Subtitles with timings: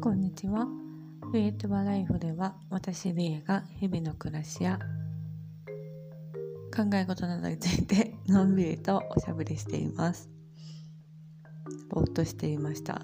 [0.00, 0.68] こんにちは。
[1.32, 4.78] クリエイティブライフでは私リエが日々の暮らしや
[6.74, 10.30] 考え事などについて のんびりとおしゃべりしています。
[11.90, 13.02] ぼーっとしていました。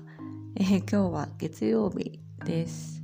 [0.54, 3.02] えー今日は月曜日です。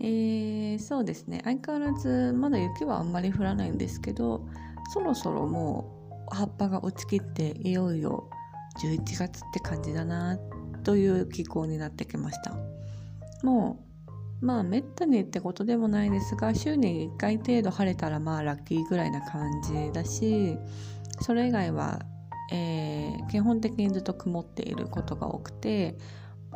[0.00, 1.40] えーそうですね。
[1.44, 4.44] 相変わらずまだ雪はあんまり降らないんですけど、
[4.92, 8.28] そろそろもう葉っぱが落ちきっていよいよ
[8.80, 10.36] 11月って感じだな
[10.82, 12.71] という気候になってきました。
[13.42, 13.84] も
[14.40, 20.58] うまあめったにってことでもないですが週に1回程度晴れたらまあラッキーぐらいな感じだし
[21.20, 22.00] それ以外は、
[22.52, 25.96] えー基本的にずっと曇っていることが多くて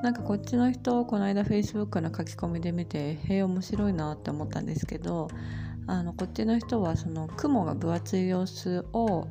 [0.02, 5.28] なんかこっちの人この間 Facebook の書き込みで見てへえ面白いなって思ったんですけど
[5.86, 9.28] あのこっちの人はその雲が分厚い様子を、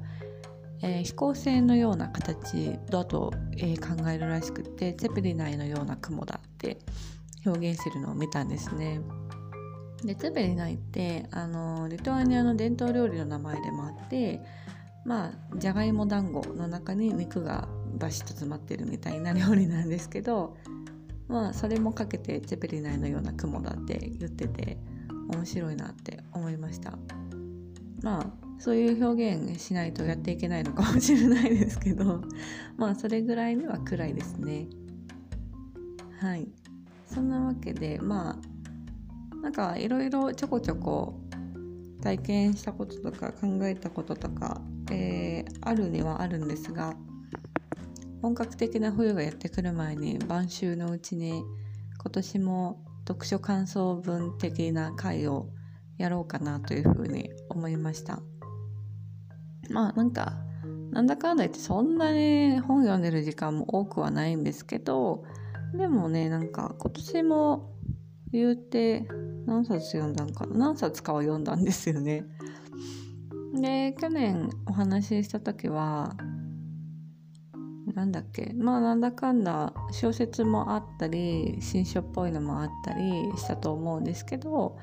[0.81, 6.79] えー飛行船のような形だと、えー考えるらしくてゼペリナイのような雲だって
[7.45, 9.01] 表現してるのを見たんですね。
[10.03, 14.39] でゼペリナイってあのリトアニアの伝統料理の名前でもあって
[15.05, 20.57] まあじゃがいも団子の中に肉がバシッと詰まってるみたいな料理なんですけど
[21.27, 24.77] まあそれもかけてゼペリナイのような雲だって言ってて
[25.33, 26.97] 面白いなって思いました。
[28.01, 32.21] まあそういう表現しないとやっていけないのかもしれないですけど
[32.77, 34.67] まあそれぐらいには暗いですね。
[36.19, 36.47] はい
[37.15, 38.37] そんなわけでま
[39.33, 41.21] あなんかいろいろちょこちょこ
[42.01, 46.93] 体験したこととか考えたこととか、えーあるにはあるんですが
[48.21, 51.43] 本格的な冬がやってくる前に晩秋のうちに
[51.97, 55.49] 今年も読書感想文的な回を
[55.97, 58.19] やろうかなというふうに思いました。
[59.69, 60.33] まあなんか
[60.91, 65.23] なんだかんだ言ってそんなに本読んでる時間も多くはないんですけど
[65.77, 67.71] でもねなんか今年も
[68.31, 69.07] 言うて
[69.45, 70.57] 何冊読んだんかな。
[70.57, 72.25] 何冊かは読んだんですよね。
[73.55, 76.15] で去年お話しした時は
[77.93, 78.53] なんだっけ。
[78.57, 84.77] まあなんだかんだ小説もあったり新書っぽいのもあったりしたと思うんですけど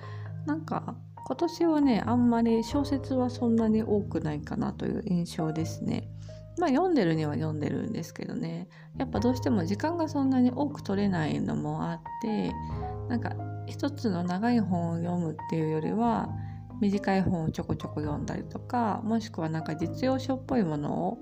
[0.47, 6.12] なんか今年はねあんまり小説はそんなに多くないかなという印象ですね。
[6.59, 8.69] まあ読んでるには読んでるんですけどね
[8.99, 12.53] やっぱどうしても時間がそんなに多く取れないのもあって
[13.09, 13.35] なんか
[13.67, 16.29] 一つの長い本を読むっていうよりは
[16.81, 21.19] 短い本をちょこちょこ読んだりとかもしくはなんか実用書っぽいものを、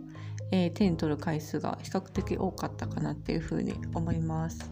[0.52, 4.70] えー手に取る回数が比較的多かったかなっていうふうに思います。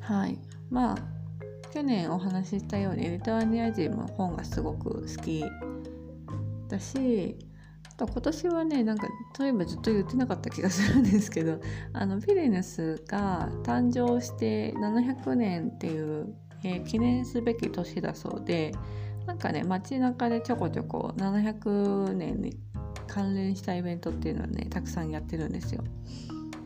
[0.00, 0.38] はい
[0.70, 0.96] まあ
[1.70, 5.44] 去年お話ししたようにリトアニア人も本がすごく好き
[6.68, 7.36] だし
[7.98, 11.60] と今年はねなんかそういえばずっと言ってなかった気がするんですけど
[11.92, 18.72] あのビリヌスが誕生して700年っていう、えー記念すべき年だそうで
[19.26, 22.56] なんかね街中でちょこちょこ700年に
[23.06, 25.82] 関連したイベントっていうのはねたくさんやってるんですよ。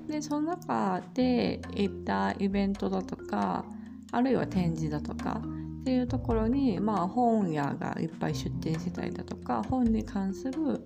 [0.08, 3.64] でその中で行ったイベントだとか
[4.10, 5.42] あるいは展示だとか
[5.80, 10.84] っていうところに、まあ、本屋がいっぱい出店してたりだとか本に関する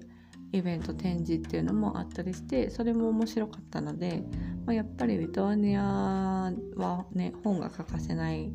[0.56, 4.22] イベント展示っていうのもあったりしてそれも面白かったので、
[4.64, 8.50] まあ、やっぱりリトアニアはね本が欠かせない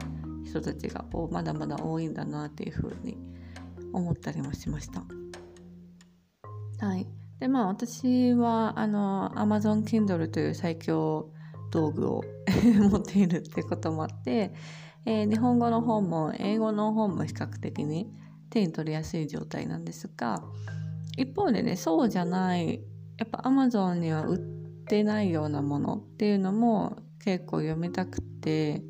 [0.45, 3.17] 人たちがまだまだ多いんだなっていうふうに
[3.94, 5.03] 思ったりもしました。
[6.85, 7.07] はい、
[7.40, 11.29] でまあ私はあの Amazon Kindle という最強
[11.69, 12.23] 道具を
[12.90, 14.53] 持っているってこともあって、
[15.06, 18.11] えー日本語の本も英語の本も比較的に
[18.50, 20.44] 手に取りやすい状態なんですが
[21.17, 22.81] 一方でねそうじゃない
[23.17, 24.39] やっぱ Amazon には売っ
[24.85, 28.81] てないようなものっていうのも結構読みたくて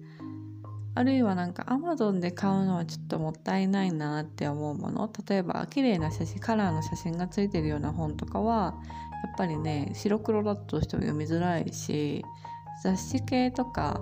[0.94, 8.76] あるいはなんか Amazon で買うのはちょっともったいないなって思うもの例えば綺麗な写真カラーの写真がついてるような本とかは
[9.24, 12.26] やっぱりね白黒だとしても読みづらいし
[12.84, 14.02] 雑誌系とか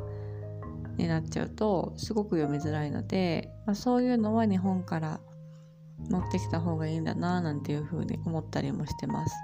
[0.98, 5.20] になっちゃうとすごく読みづらいので、まあ、そういうのは日本から
[6.10, 9.36] 持ってきた方がいいんだななんていうふうに思ったりもしてます。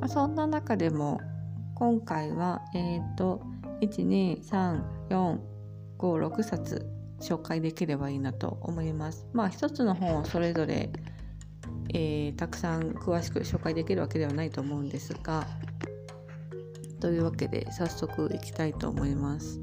[0.00, 1.20] まあ、そんな中でも
[1.74, 3.42] 今回はえっ、と
[3.80, 6.86] 12345冊
[7.20, 9.26] 紹介できればいいなと思います。
[9.32, 10.90] まあ一つの本をそれぞれ、
[11.92, 15.46] えーたくさん詳しく紹介できるわけではないと思うんですが
[17.00, 19.60] というわけで早速いきたいと思います。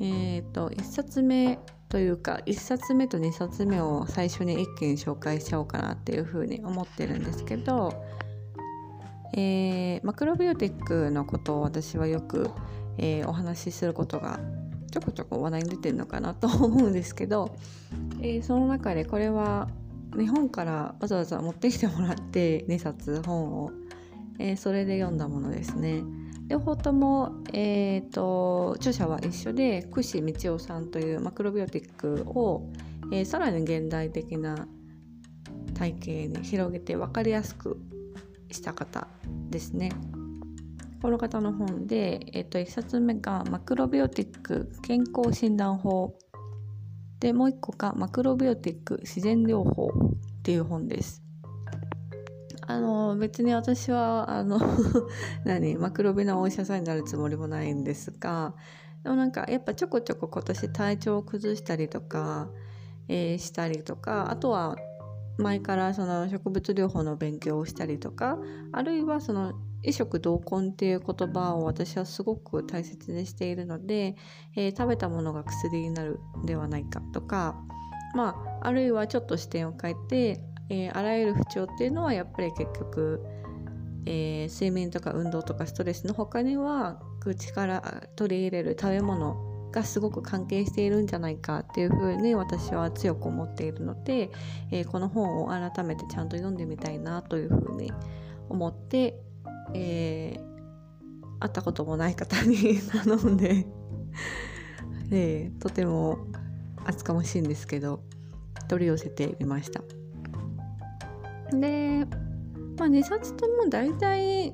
[0.00, 1.58] えっ、と1冊目
[1.88, 7.94] というか1冊目と2冊目を最初に一気に紹介しちゃおうかなっていうふうに思ってるんですけど、
[9.34, 12.50] えーマクロビオティックのことを私はよく、
[12.98, 14.38] えー、お話しすることが
[14.90, 17.56] ちょこちょこ話題に出てるのかなと思うんですけど、
[18.20, 19.68] えー、その中でこれは
[20.16, 23.72] 日本からわざわざ持ってきてもらって2冊本を、
[24.38, 26.02] え、それで読んだものですね。
[26.46, 32.70] 両方とも、えーと、著者は一緒で串道夫さんというマクロビオティックを、
[33.12, 34.68] えー、さらに現代的な
[35.74, 37.78] 体系に広げて分かりやすく
[38.50, 39.08] した方
[39.50, 39.90] ですね。
[41.00, 46.14] この方の本で、えー、と1冊目がマクロビオティック健康診断法
[47.20, 51.23] でもう1個がマクロビオティック自然療法っていう本です。
[52.66, 54.58] あの別に私はあの
[55.44, 58.54] 何マクロビのお医者さんになるつもりもないんですが
[59.02, 62.48] でもなんかやっぱちょこちょこ今年体調を崩したりとか、
[63.08, 64.76] えー、したりとかあとは
[65.36, 68.38] 前からその植物療法の勉強をしたりとか
[68.72, 69.52] あるいはその
[69.82, 74.16] 医食同根っていう言葉を私はすごく大切にしているので、
[74.56, 77.60] えー、食べたものが薬になるではないかとか
[78.14, 83.24] まああるいはちょっと視点を変えてえー、あらゆる不調っていうのはやっぱり結局、
[84.06, 94.30] えー、睡眠とか運動とかストレスの他には口から取り入れる食べ物がすごく関係しているんじゃないかっていうふうに私は強く思っているので、
[94.70, 97.92] えー、この本を改めてちゃんと読んでみたいなというふうに
[98.48, 99.18] 思って、
[99.74, 103.66] えー、会ったこともない方に頼んで
[105.10, 106.18] えー、とても
[106.84, 108.00] 厚かましいんですけど
[108.68, 109.82] 取り寄せてみました。
[111.60, 112.06] で、
[112.78, 114.52] まあ、2冊とも大体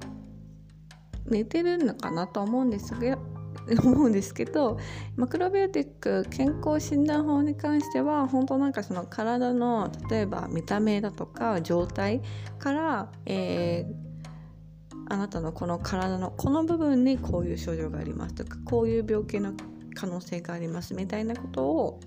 [1.26, 3.19] 寝てるのかなと思うんですが
[3.85, 4.79] 思うんですけど
[5.17, 12.20] マクロビオティック健康診断法に関しては本当なんかその体の例えば見た目だとか状態
[12.58, 19.52] から、えー、あなたのこの体のこの部分にこういう症状がありますとかこういう病気の
[19.94, 22.00] 可能性がありますみたいなことを、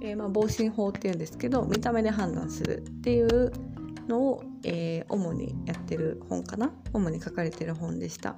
[0.00, 3.52] えー、まあ、防振法っていうんですけど見た目で判断するっていう
[4.08, 6.72] のを、えー、主にやってる本かな？
[6.92, 8.36] 主に書かれてる本でした。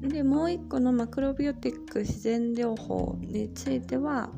[0.00, 4.30] でもう一個のマクロビオティック自然療法については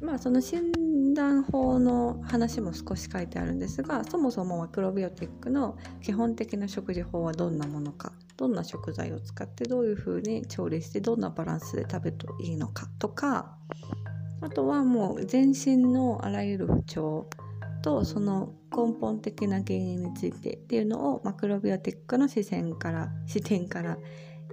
[0.00, 13.56] まあその診断法の話も少し書いてあるんですがそもそもマクロビオティックの基本的な食事法はどんなものかどんな食材を使ってどういうふうに調理してどんなバランスで食べるといいのかとか
[14.42, 17.30] あとはもう全身のあらゆる不調
[17.82, 23.96] とその根本的な原因についてっていうのをマクロビオティックの視線から視点から、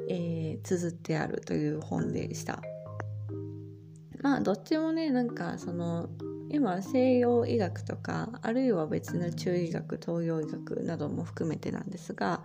[0.09, 2.61] えー、綴ってあるという本でした。
[4.21, 6.07] まあどっちもねなんかその
[6.49, 12.41] 今西洋医学とかあるいは別の中医学東洋医学なども含めてなんですが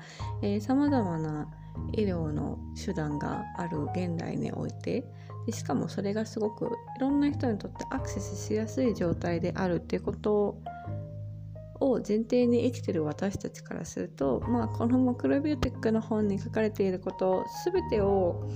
[0.60, 1.46] さまざまな
[1.92, 5.04] 医療の手段がある現代において
[5.46, 10.58] でしかもそれがすごくいろんな人にとってアクセスしやすい状態であるっていうこと
[11.80, 18.48] を前提に生きてる私たちからすると、まあ、このマクロビューティックの本に書かれていること全てを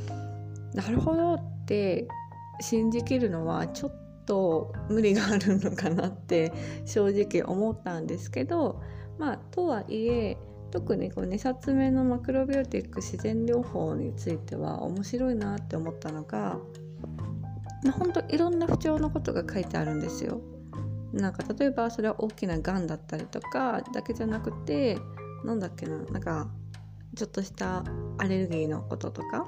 [0.75, 2.09] なるほどって
[2.61, 6.53] 信じきるのはちょっと無理があるのかなって
[6.85, 8.81] 正直思ったんですけど
[9.19, 10.37] まあとはいえ
[10.71, 16.59] 特にこう2冊目のマクロビオティック自然療法については面白いなって思ったのが
[17.99, 20.41] 本当いろんな不調のことが書いてあるんですよ。
[21.12, 24.99] なんか例えばそれは大きながんだったりとかだけじゃなくて
[25.45, 26.49] なんだっけななんか
[27.14, 27.85] ちょっとした
[28.19, 29.47] アレルギーのこととか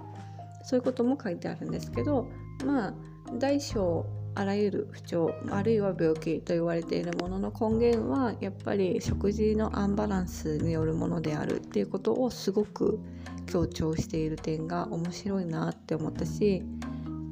[0.65, 2.29] そういうことも書いてあるんですけど
[2.65, 2.95] まあ
[3.39, 4.07] 大小
[4.37, 12.99] あらゆる不調あるいは病気と言われているものの根源はやっぱり食事のアンバランスによるものであるっていうことをすごく
[13.47, 16.63] 強調している点が面白いなって思ったし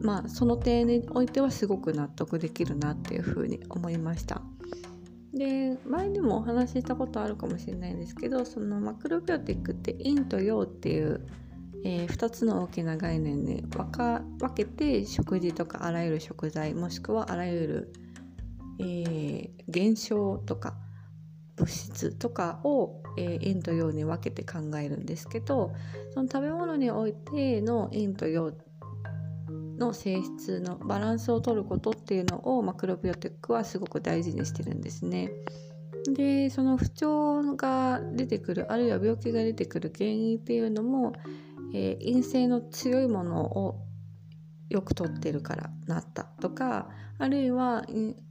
[0.02, 4.42] まあその点においてはすごく納得できるなっていうふうに思いました。
[5.32, 11.26] で前にもお話ししたことあるかもしれないんですけどそのマクロビオティックって陰と陽っていう、
[11.84, 17.92] えー、2つの大きな概念に分か分けて食事とかあらゆる食材もしくはあらゆる、
[18.78, 20.74] えー、現象とか
[21.56, 25.72] 物質とかを、えー、陰と陽に分けて考えるんですけど
[26.12, 28.71] その食べ物においての陰と陽って
[29.82, 35.30] の性質のバランスを取ることっていうのをマクロビオティックはすごく大事にしてるんですね。
[36.14, 41.12] でその不調が出てくるあるいは病気が出てくる原因っていうのも、
[41.74, 43.84] えー、陰性の強いものを
[44.68, 47.84] よく取ってるからなったとかあるいは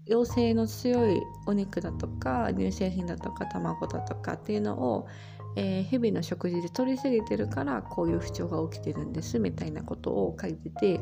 [0.05, 5.07] 陽性の強いお肉だとか乳製品だとか卵だとかっていうのを
[5.55, 10.99] えー、日々の食事で取りすぎてるからこういう不調が起きてるんですみたいなことを書いてて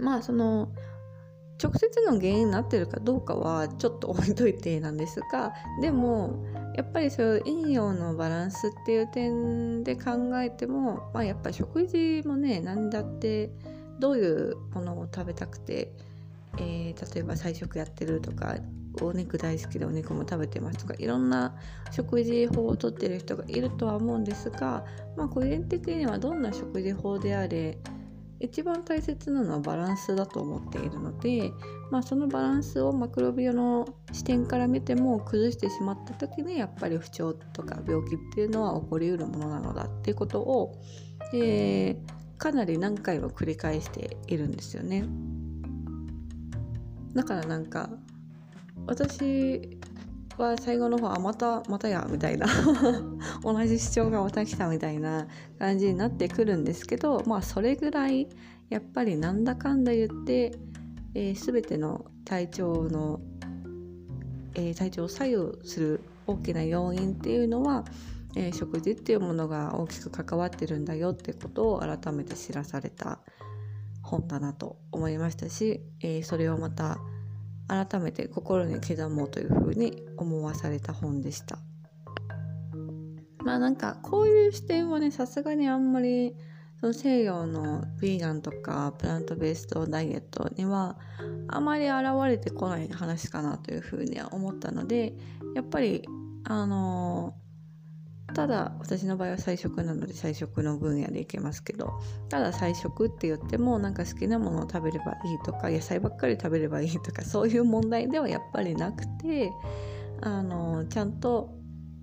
[0.00, 0.72] まあその
[1.62, 5.52] 直接の原因になってるかどうかはちょっと置いといてなんですが
[5.82, 6.42] でも
[6.74, 13.50] やっぱりそういう陰陽のバランスっていう点で考えても、まあ、やっぱり食事もね何だって
[13.98, 15.92] どういうものを食べたくて、
[16.56, 18.56] えー、例えば菜食やってるとか
[19.02, 21.54] お肉大好きでお肉も食べてますとかいろんな
[21.90, 24.84] 食事法をとってる人がいるとは思うんですが、
[25.16, 27.78] まあ、個人的にはどんな食事法であれ
[28.40, 31.52] 一番大切なのはバランスだと思っているので、
[31.90, 40.80] まあ、そのバランスをマクロビオの視点から見ても崩してしまった時にやっぱり不調とか病気っていうのは起こりうるものなのだっていうことを、
[41.34, 41.96] えー、
[42.38, 45.04] かなり何回も繰り返しているんですよね。
[47.14, 47.90] だからなんか
[48.86, 49.79] 私
[50.40, 52.46] は最後の方あまたまたやみたいな。
[53.44, 55.26] 同じ主張がまた来たみたいな
[55.58, 58.28] 感じになってくるんですけどまあそれぐらい
[58.70, 60.52] やっぱりなんだかんだ言って、
[61.14, 63.20] えー、全ての体調の、
[64.54, 67.84] えー、体調を左右する大きな要因っていうのは、
[68.36, 73.20] えー、食事っていうものが大きく関わってるんだよってことを改めて知らされた
[74.02, 76.98] 本だなと思いましたし、えそれをまた
[77.70, 81.58] 改めて心に刻もうというふうに思わされた本でした。
[83.44, 86.34] まあなんかこういう視点はねさすがにあんまり
[86.80, 90.98] その西洋のヴィーガンとかプラントベースドダイエットには
[91.48, 95.14] あまり現れてこない話かなというふうには思ったので
[95.54, 96.04] やっぱり
[96.44, 97.34] あの
[98.34, 109.52] ただ私の場合は菜食なので菜食の分野でいけますけどただ菜食って言ってもなんか好きなものを食べればいいとか野菜ばっかり食べればいいとかそういう問題ではやっぱりなくて
[110.22, 111.50] あのちゃんと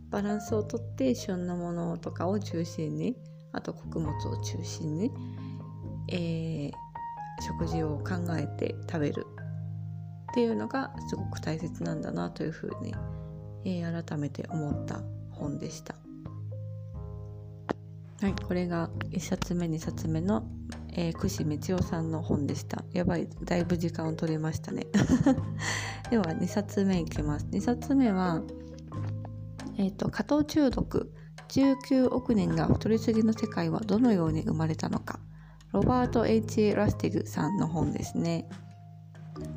[0.10, 3.16] バランスをとって旬のものとかを中心に
[3.52, 5.12] あと穀物を中心に、
[6.10, 6.72] えー、
[7.46, 9.26] 食事を考えて食べる
[10.32, 12.94] っていうのがすごく大切なんだなというふうに、
[13.66, 15.96] えー、改めて思った本でした。
[18.22, 20.44] はい、これが1冊目2冊目の、
[20.94, 22.84] えー、串道夫さんの本でした。
[22.92, 24.88] やばいだいぶ時間を取れましたね。
[26.10, 27.46] では2冊目いきます。
[27.52, 28.42] 2冊目は
[29.78, 31.14] えっ、ー、と加藤中毒。
[31.50, 35.20] 19億年が太りすぎの世界はどのように生まれたのか。
[35.72, 36.74] ロバート H.
[36.76, 38.50] ラスティグさんの本ですね。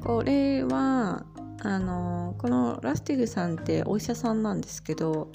[0.05, 1.25] これは
[1.63, 5.33] あのこのラスティグさんってお医者さんなんですけど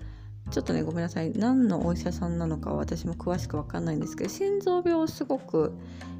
[0.51, 1.31] ちょっとねごめんなさい。
[1.33, 5.73] 何のお医者さんなのか私も詳しく分かんないんですけど心臓病をすごく、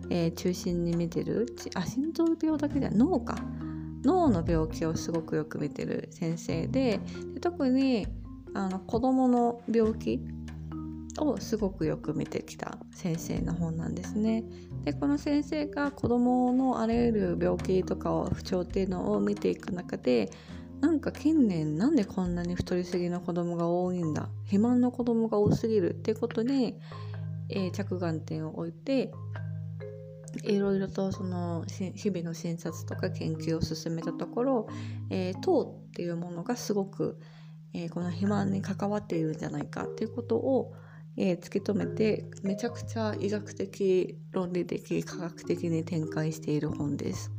[0.10, 1.48] えー、中心に見てる。
[1.76, 3.38] あ心臓病だけでは脳か。
[4.04, 7.00] 脳の病気をすごくよく見てる先生で
[7.34, 8.08] で特に
[8.54, 10.20] あの子どもの病気
[11.20, 14.44] をすごくよく見てきた先生の本なんですね。
[14.84, 20.30] でこの先生が子どものあらゆる病気とかを不調っていうのを見ていく中で
[20.86, 24.30] なんか近年なんでこんなに太りすぎの子供が多いんだ？
[24.44, 26.76] 肥満の子供が多すぎるっていうことに、
[27.50, 29.12] えー、着眼点を置いて
[30.44, 34.68] いろいろとその日々の診察とか研究を進めたところ、
[35.10, 37.20] えー、糖っていうものがすごく、
[37.74, 40.76] えー、この肥満に関わっているんじゃないかっていうことを、
[41.18, 47.32] えー、突き止めてめちゃくちゃ医学的論理的科学的に展開している本です。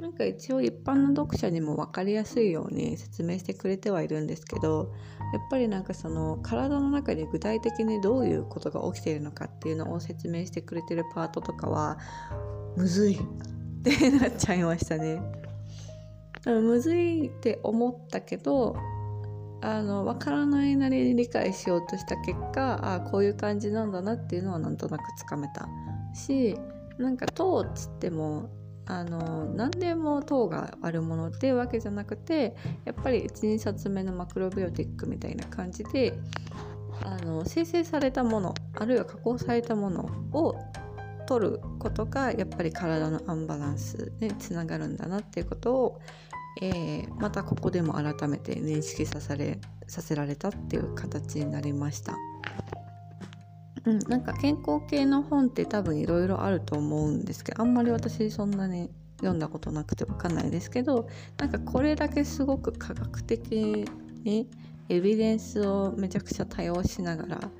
[0.00, 4.92] なんか一応一般の読者にも分かりやすいように説明してくれてはいるんですけど
[5.34, 11.98] やっぱりなんかその体の中に具体的にどういうことが起きているのかっていうのを説明してくれてるパートとかは
[12.76, 13.18] むずいっ
[13.82, 15.20] てなっちゃいましたね。
[16.46, 18.76] むずいって思ったけど
[19.60, 25.68] あの分からないなりに理解しようとした結果あこういう感じなんだなっていうのはなんとなくつかめた
[26.14, 26.56] し
[26.96, 28.48] なんか糖っつっても
[28.90, 36.18] あの何でも糖があるものっていうわけじゃなくてやっぱり12冊目のマクロビオティックみたいな感じで
[37.04, 40.56] あの生成されたものあるいは加工されたものを
[41.28, 46.00] 取ることがやっぱり体のアンバランスにつながるんだなっていうことを、
[46.60, 52.16] えー、またここでも改めて認識させれさせられたっていう形になりました。
[53.84, 61.08] うん、なんか健康系の本って多分いろいろあると思うんですけどあんまり私そんなに読んだことなくて分かんないですけど
[61.38, 63.86] なんかこれだけすごく科学的
[64.22, 64.48] に
[64.88, 67.50] エビデンスをめちゃくちゃ多用しながら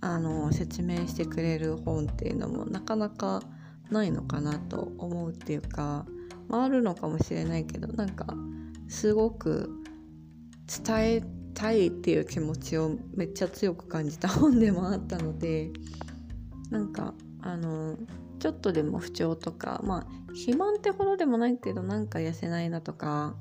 [0.00, 3.42] あの説明してくれる本っていうのもなかなか
[3.90, 6.04] ないのかなと思うっていうか、
[6.48, 8.26] まあ、あるのかもしれないけどなんか
[8.88, 9.70] すごく
[10.84, 11.22] 伝え
[11.58, 15.70] たいっていう気持ちをめっちゃ強く感じた本でもあったので
[16.70, 17.96] なんかあの
[18.38, 23.34] ちょっとでも不調とかまあ肥満ってほどでもないけどなんか痩せないなとか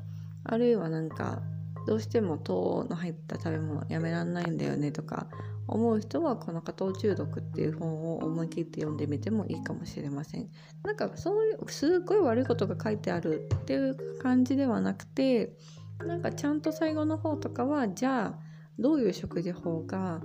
[0.44, 1.44] あるいはなんか
[1.86, 5.28] どうしても糖の入った食べ物やめらんないんだよねとか
[5.68, 10.48] 思う人はこの加糖中毒っていう本を思い切って読んでみてもいいかもしれません。
[10.84, 15.54] なんかそういうすっごい悪いことが書いてあるっていう感じではなくて
[16.06, 18.40] なんかちゃんと最後の方とかはじゃあ
[18.80, 20.22] どういう食事法が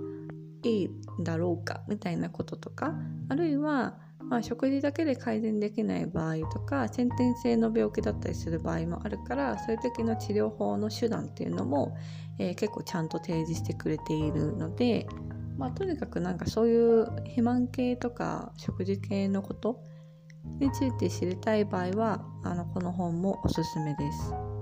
[0.63, 0.89] いい
[1.23, 2.93] だろうかみたいなこととか
[3.29, 3.97] あるいは
[4.29, 11.95] まあ、食事だけで改善できない場合とか先天性の病気だったりする場合もあるからそういう時の治療法の手段っていうのも、
[12.39, 15.07] えー、結構ちゃんと提示してくれているので、
[15.57, 19.81] まあ、とにかくなんかそういう肥満系とか食事系のこと
[20.59, 24.52] について知りたい場合はあのこの本もおすすめです。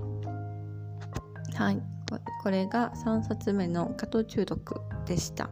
[1.55, 1.81] はい、
[2.41, 5.49] これが3冊目の加糖中毒でした。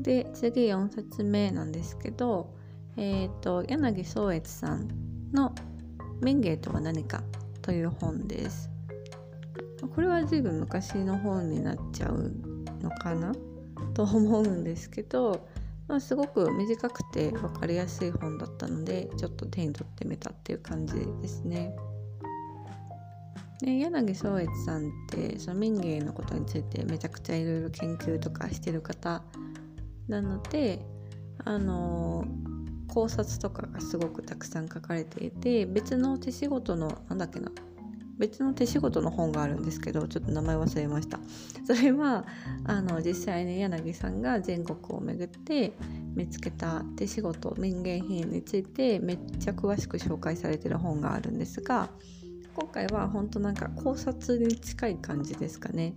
[0.00, 2.54] で次4冊目なんですけど、
[2.96, 4.88] えーと、柳宗悦さん
[5.32, 5.54] の
[6.22, 7.22] 「民芸とは何か」
[7.62, 8.70] という本です。
[9.94, 12.32] これは随分昔の本になっちゃう
[12.80, 13.32] のかな？
[13.94, 15.46] と思うんですけど、
[15.88, 21.76] まあ、すごく短くて分かりやすい本だったのでちょっと手に取ってみたっていう感じですね。
[23.60, 29.22] で柳宗悦さんってその民芸のことについてめちゃくちゃいろいろ研究とかしてる方
[30.06, 30.80] なので
[31.44, 32.24] あの
[32.86, 37.50] 考察とかがすごくたくさん書かれていて別の手仕事のなんだっけな
[38.18, 41.20] 別の手仕事の本があるんですけどちょっと名前忘れました。
[41.64, 42.26] それは
[42.64, 45.72] あの実際に柳さんが全国を巡って
[46.16, 51.90] 見つけた手仕事民芸品についてめっちゃ詳しく紹介されてる本があるんですが
[52.60, 55.94] 今回は本当なんか考察に近い感じですかね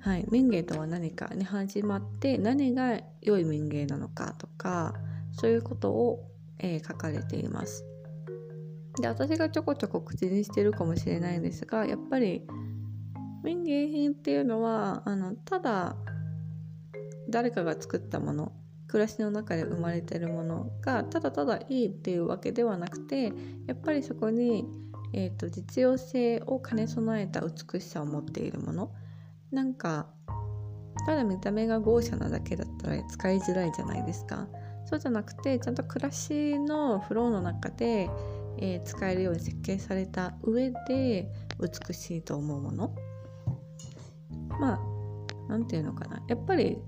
[0.00, 4.94] はい、民芸とは何かに始まって何が良い民芸なのかとか
[5.30, 6.28] そういうことを、
[6.58, 7.84] えー、書かれています。
[9.00, 12.42] で私がちょこちょこ口にしてるかもしれないんですがやっぱり
[13.44, 15.94] 民芸品っていうのはあのただ
[17.30, 18.52] 誰かが作ったもの
[18.92, 23.32] 暮らしの中で生まれてるものがただただいいっていうわけではなくて
[23.66, 24.66] やっぱりそこに、
[25.14, 28.92] えーと実用性を兼ね備えた美しさを持っているもの。
[29.50, 30.08] なんか
[31.06, 34.46] ただ見た目が豪奢なだけだったら使いづらいじゃないですか。
[34.84, 38.10] そうじゃなくてちゃんと暮らしのフローの中で、
[38.58, 42.94] えー、使えるように設計された上で美しいと思うもの。
[44.60, 44.80] まあ
[45.48, 46.22] 何て言うのかな。
[46.28, 46.78] やっぱり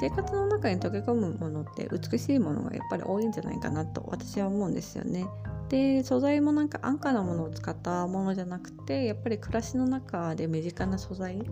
[0.00, 5.26] 生活の中に溶け込むものって美しいものがやっぱり多いんじゃないかなと私は思うんですよね。
[5.68, 11.42] で素材もなんか安価なものを使ったものじゃなくてやっぱり暮らしの中で身近な素材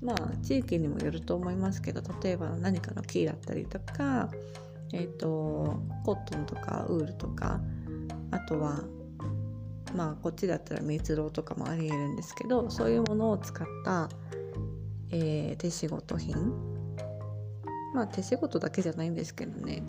[0.00, 4.30] まあ地域にもよると思いますけど例えば何かの木だったりとか
[4.92, 7.60] えっ、ー、とコットンとかウールとか
[8.30, 8.82] あとは
[9.94, 14.08] まあこっちだったら蜜蝋とかもありえるんですけどそういうものを使った、
[15.10, 16.73] えー、手仕事品
[17.94, 19.82] まあ手仕事だけじゃないんですけどね。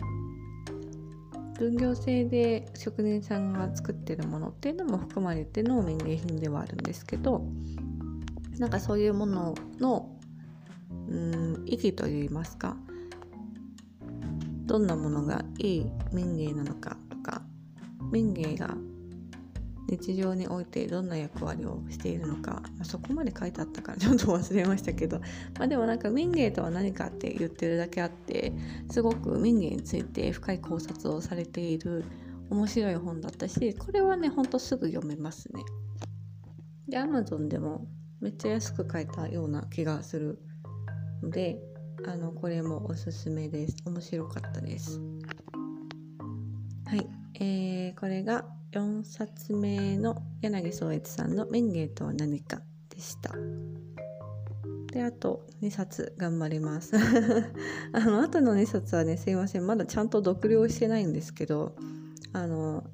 [1.58, 7.46] 分業制で職人さんが作ってるものっていうのも含まれての民芸品ではあるんですけど
[8.58, 10.10] なんかそういうものの
[11.08, 12.76] うん意義といいますか
[14.66, 17.42] どんなものがいい民芸なのかとか
[18.12, 18.76] 民芸が
[19.88, 25.20] 日常においてどんな役割をしているのか、そこまで書いてあったからちょっと忘れましたけど、
[25.58, 28.52] まあ、でもなんか民芸とは何かって言ってるだけあって
[28.90, 32.04] すごく民芸について深い考察をされている
[32.50, 35.62] 面白い本だったしこれはねほんとすぐ読めますね。
[36.88, 37.86] で Amazon でも
[38.20, 40.38] めっちゃ安く買えたような気がする
[41.22, 41.58] ので
[42.06, 43.76] あのこれもおすすめです。
[43.84, 45.00] 面白かったです。
[46.86, 47.06] はい、
[47.40, 53.32] えー、これが4冊目の柳宗悦さんの「民芸とは何か」でした。
[54.92, 56.96] であと2冊頑張ります。
[57.92, 59.66] あのあとの2冊はねすいません。
[59.66, 61.76] まだちゃんと読了してないんですけど
[62.32, 62.84] あの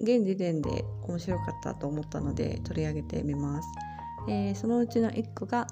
[0.00, 3.68] 現時点で面白かったと思ったので取り上げてみます、
[4.28, 5.66] えー、そのうちの1個が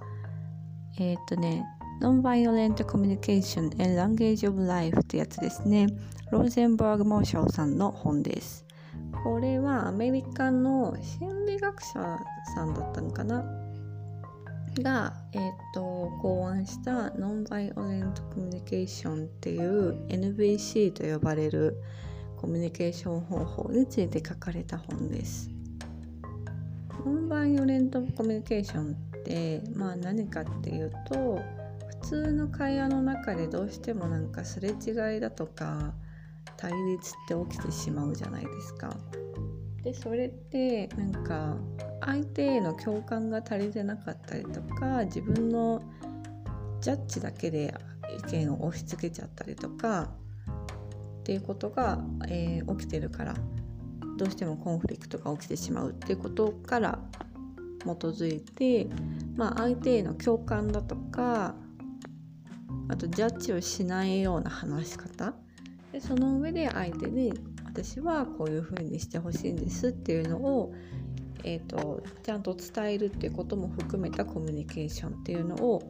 [0.98, 1.64] えー、っとね
[2.00, 5.88] Non-Violent Communication and Language of Life ってやつですね。
[6.30, 8.67] ローゼンバーグ・モーシャルさんの本です。
[9.28, 12.18] これはアメリカの心理学者
[12.54, 13.44] さんだったのかな？
[14.82, 21.76] が、えーと、考案したノンバイオレントコミュニケーションっていう NVC と呼ばれる
[22.38, 25.50] コミュニケーション方法について書かれた本です。
[27.04, 31.38] ノンバイオレントコミュニケーションってまあ何かっていうと
[32.00, 35.92] 普通の会話の中でどうしてもなんかすれ違いだとか
[36.58, 38.94] 対立って起きてしまうじゃないですか。
[39.82, 41.56] でそれってなんか
[42.00, 45.82] 相手への共感が足りてなかったりとか自分の
[46.80, 47.74] ジャッジだけで
[48.18, 50.10] 意見を押し付けちゃったりとか
[51.20, 53.34] っていうことが、えー、起きてるから
[54.16, 56.98] どうしてもコンフリクトが起きてしまうっていうことから
[57.80, 58.88] 基づいて、
[59.36, 61.54] まあ、相手への共感だとか
[62.88, 65.34] あとジャッジをしないような話し方
[65.98, 67.34] でその上で相手に
[67.64, 70.72] 私はこういうふうにしてほしいんですっていうのを、
[71.42, 75.82] えーと、ちゃんと伝えるっていうことも含めたコミュニケーションっていうのを、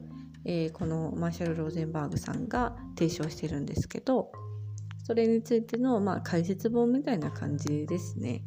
[0.46, 4.32] えー、このマーシャル・ローゼンバーグさんが提唱してるんですけど
[5.04, 8.44] それについての、まあ、解説本みたいな感じですね。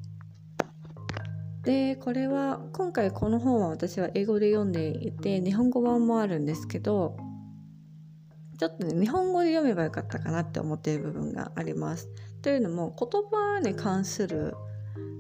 [1.62, 7.18] でこれは今回この本は私は英語で読んでいて日本語版もあるんですけど
[8.62, 12.08] ちょっとね日本語で読めばよかったかなって思っている部分があります。
[12.44, 14.54] というのも言葉に関する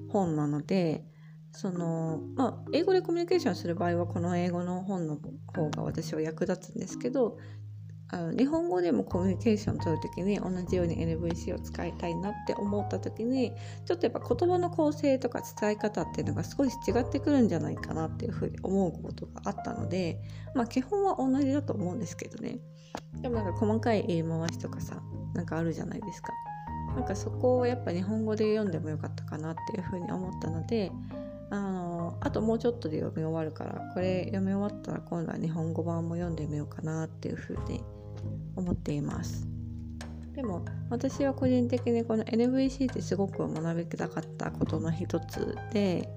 [0.09, 1.03] 本なので
[1.51, 5.17] そのまあ英語でコミュニケーションする場合はこの英語の本の
[5.55, 7.39] 方が私は役立つんですけど
[8.13, 13.53] あの日本語でもコミュニケーション取る時に同じように NVC を使いたいなって思った時に
[13.85, 20.19] ちょっとやっぱ言葉の構成とか伝え方っていうのが少し違ってくるんじゃないかなっていうふうに思うことがあったので
[20.53, 22.59] まあ基本は同じだと思うんですけどね。
[23.21, 25.01] でもなんか細かい言い回しとかさ
[25.33, 26.33] なんかあるじゃないですか。
[26.95, 30.91] なんかそこをやっぱ日本語で読んでもよかったかなっていうふうに思ったので
[31.49, 37.81] あのあともうちょっとで読み終わるからこれ読み終わったら今度は日本語版も読んでみようかなっていうふうに
[38.55, 39.47] 思っています。
[40.33, 46.09] でも私は個人的にこの NVC ってすごく学びたかったことの一つで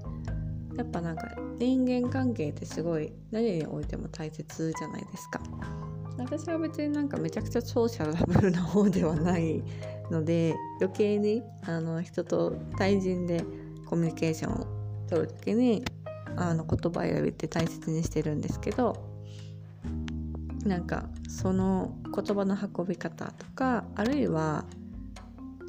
[0.76, 5.40] やっぱなんか人間関係ってすごい何においても大切じゃないですか。
[6.16, 9.62] 私は別になんかめちゃくちゃソーシャルブルな方ではない
[10.10, 13.44] ので余計にあの人と対人で
[13.86, 14.66] コミュニケーションを
[15.08, 15.84] 取る時に
[16.36, 18.94] あの言葉選びって大切にしてるんですけど
[20.64, 24.64] なんかその言葉の運び方とかあるいは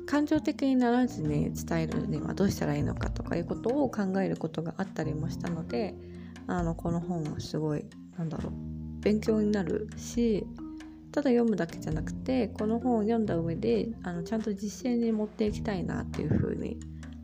[0.06, 5.96] 感情的にならずに伝えるにはどうしたらいいのかとかいうことを考えることがあったりもしたので
[6.48, 7.86] あのこの本はすごい
[8.18, 8.54] なんだろう
[9.02, 10.46] 勉強になるし
[11.12, 16.78] ただ読むだけじゃなくてこの本を読んだ上であのちゃんと実践に持っていきたいなっていうふうに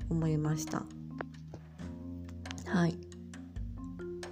[0.09, 0.83] 思いました。
[2.67, 2.97] はい。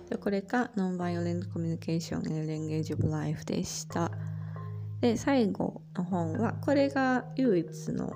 [0.10, 4.09] でこれが Non-Violent Communication in Language of Life でした。
[5.02, 8.12] で最後の本はこれが唯一の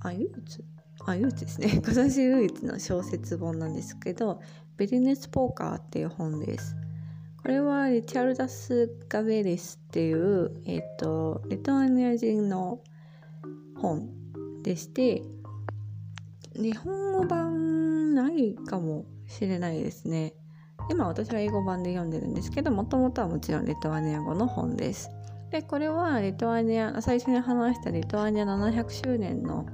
[0.00, 0.64] あ唯一？
[1.04, 4.40] あ唯一ですね 今年唯一の小説本なんですけど
[4.76, 6.76] ビジネスポーカーっていう本です
[7.42, 12.78] これはリチャルダス・ガベリスっていう、えっ、ー、と、リトアニア人の
[13.76, 14.08] 本
[14.62, 15.24] でして、
[16.54, 20.34] 日本語版ないかもしれないですね。
[20.88, 25.10] 今私は英語版で読んでるんですけど、もともとはもちろんリトアニア語の本です。
[25.52, 29.66] で、これはリトアニア、最初に話したリトアニア700周年の、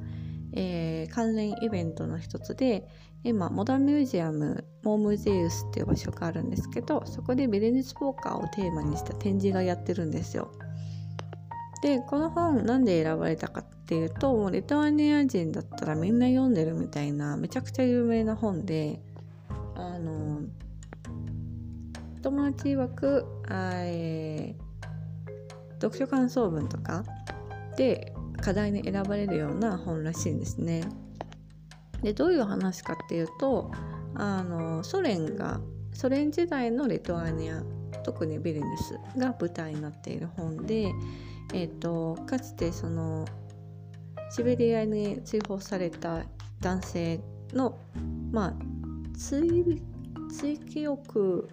[0.53, 2.87] えー、関連イベントの一つで、
[3.25, 10.53] 今モダンミュージアムモームゼウスっていう場所があるんですけどそこでビジネスポーカーをテーマにした展示がやってるんですよ。
[11.83, 19.01] でこの本なんで選ばれたかっていうともうリトアニア人だったらみんな読んでるみたいなめちゃくちゃ有名な本で
[19.77, 20.41] あの
[22.21, 24.68] 友達曰くあ、えー、
[25.81, 27.05] 読書感想文とか
[27.77, 30.83] で課題に選ばれるような本らしいんですね。
[32.03, 33.73] でどういう話かっていうと
[34.15, 35.61] あのソ連が
[35.93, 37.63] ソ連時代のリトアニア
[38.05, 40.93] 特にビリニュスが舞台になっている本で、
[41.53, 43.27] えーと、かつてその
[44.31, 46.25] シベリアに追放された
[46.61, 47.21] 男性
[47.53, 47.79] の
[48.31, 48.55] まあ
[49.17, 49.83] 追
[50.31, 51.49] 追記憶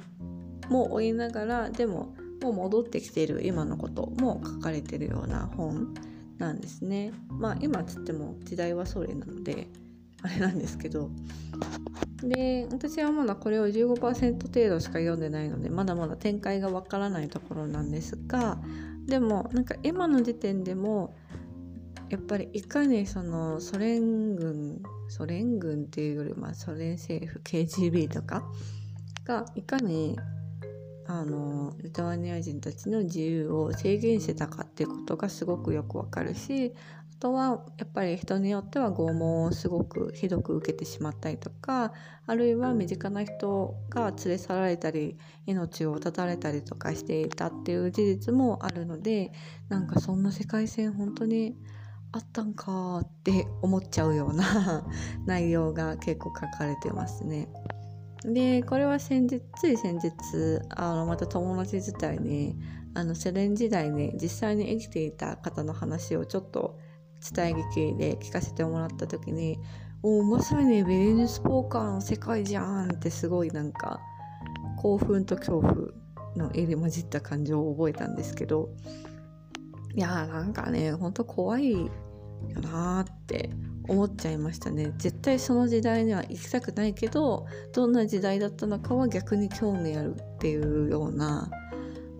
[0.70, 5.94] も追いながらでももう戻ってきている今のことも書かれてるような本
[6.38, 7.14] なんですね。
[7.30, 9.68] まあ今つっても時代はソ連なので
[10.22, 11.10] あれなんですけど
[12.24, 18.60] で私はまだこれを15%程度しか読んでないのでまだまだ展開がわからないところなんですが
[19.06, 21.16] でもなんか今の時点でも
[22.10, 28.44] やっぱりいかにそのソ連軍ソ連軍っていうよりまあソ連政府 KGB とか
[29.24, 30.18] がいかに
[31.08, 36.74] あのリトアニア人たちの自由を制限してたかっていうことがすごくよくわかるし
[37.14, 41.94] あとはやっぱり人によっては拷問をすごくひどく受けてしまったりとか
[42.26, 49.32] あるいは身近な人が連れ去られたり命を絶たれたりとかしていたっていう事実もあるので
[49.70, 51.56] なんかそんな世界線本当に
[52.12, 54.88] あったんかって思っちゃうような
[55.26, 57.50] 内容が結構書かれてますね。
[58.34, 60.12] でこれは先日つい先日
[60.70, 62.56] あのまた友達自体に
[62.96, 66.80] あのセレン時代に実際に生きていた方の話をちょっと
[67.34, 69.60] 伝え劇で聞かせてもらった時に
[70.02, 74.00] 「おまさにビリヌスポーカーの世界じゃん」ってすごいなんか
[74.78, 75.74] 興奮と恐怖
[76.36, 78.70] の入り混じった感情を覚えたんですけど
[79.96, 81.90] いやーなんかねほんと怖いよ
[82.62, 83.50] なーって
[83.88, 84.94] 思っちゃいましたね。
[84.98, 91.50] 絶対その時代には行きたくないけどどんな時代だったのかは逆に興味あるっていうような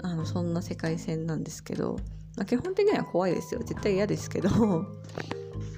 [0.02, 1.98] あのそんな世界線なんですけど
[2.36, 3.62] まあ、基本的には怖いですよ。
[3.64, 4.50] 絶対嫌ですけど。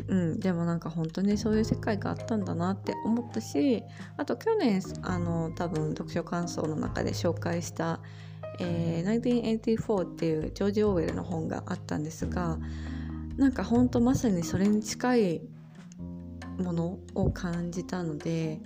[0.10, 3.84] うん、でもなんか本当にそういう世界があったんだなって思ったし
[4.16, 8.00] あと去年あの多分読書感想の中で紹介した
[8.62, 12.58] 「えー、1984」っていうジョージ・オーウェルの本があったんですが
[13.36, 15.42] なんか本当まさにそれに近い
[16.58, 18.60] ものを感じたので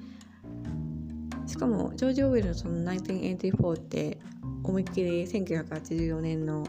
[1.48, 4.20] しかもジョージ・オーウェルのその1984って
[4.64, 6.66] 思いっきり1984年の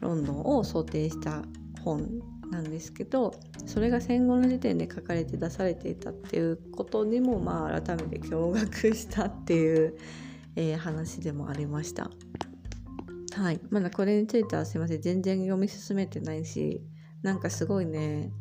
[0.00, 1.42] ロンドンを想定した
[1.82, 2.20] 本
[2.50, 9.96] なんですけどそれが戦後の時点で書かれて出されていたっていうことにもまあ改めて驚愕したっていう、
[10.56, 12.10] えー、話でもありました。
[13.34, 16.80] はい、まだこれについてはすいません全然読み進めてないし
[17.22, 18.32] なんかすごいね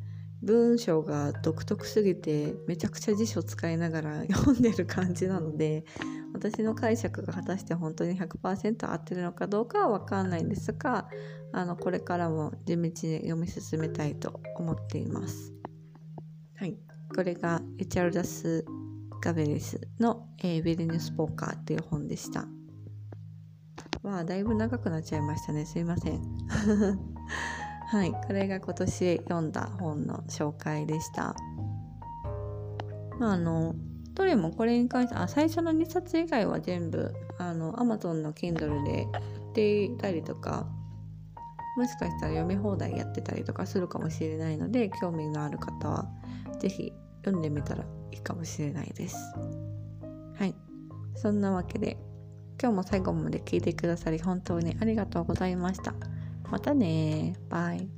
[0.45, 5.83] 文章が独特すぎてめちゃくちゃ辞書使いながら読んでる感じなので
[6.33, 11.07] 私の解釈が果たして本当に100%合ってるのかどうかは分かんないんですが
[11.51, 15.53] あのこれからも地道に読み進めたいと思っています。
[16.57, 16.77] はい、
[17.15, 18.65] これがエチャルダス・
[19.21, 22.45] ガベレスの、えー、ビリニュス・ポーカーっていう本でした。
[24.03, 27.14] まあだいぶ長くなっちゃいましたねすいません。
[27.87, 31.35] はい、これが今年読んだ本の紹介でした。
[33.19, 33.75] まあ、あの
[34.13, 40.67] どれもこれに関してあ最初の2冊以外は全部あの Amazon の Kindle で売っていたりとか
[41.77, 46.07] もしかしたら読み放題やってたりとかするかもしれないので興味のある方は
[46.59, 46.93] 是非
[47.23, 49.17] 読んでみたらいいかもしれないです。
[50.37, 50.55] はい
[51.15, 51.97] そんなわけで
[52.61, 55.93] 今日も最後まで聞いてくださり本当にありがとうございました。
[56.49, 57.89] またねバイ。